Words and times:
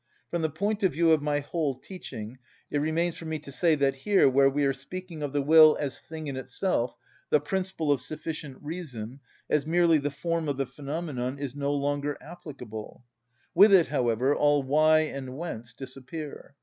From 0.31 0.41
the 0.41 0.49
point 0.49 0.81
of 0.81 0.93
view 0.93 1.11
of 1.11 1.21
my 1.21 1.41
whole 1.41 1.75
teaching, 1.75 2.39
it 2.71 2.79
remains 2.79 3.17
for 3.17 3.25
me 3.25 3.37
to 3.37 3.51
say 3.51 3.75
that 3.75 3.97
here, 3.97 4.27
where 4.27 4.49
we 4.49 4.65
are 4.65 4.73
speaking 4.73 5.21
of 5.21 5.31
the 5.31 5.43
will 5.43 5.77
as 5.79 5.99
thing 5.99 6.25
in 6.25 6.35
itself, 6.35 6.97
the 7.29 7.39
principle 7.39 7.91
of 7.91 8.01
sufficient 8.01 8.57
reason, 8.63 9.19
as 9.47 9.67
merely 9.67 9.99
the 9.99 10.09
form 10.09 10.49
of 10.49 10.57
the 10.57 10.65
phenomenon, 10.65 11.37
is 11.37 11.53
no 11.55 11.71
longer 11.71 12.17
applicable; 12.19 13.03
with 13.53 13.71
it, 13.71 13.89
however, 13.89 14.35
all 14.35 14.63
why 14.63 15.01
and 15.01 15.37
whence 15.37 15.71
disappear. 15.71 16.55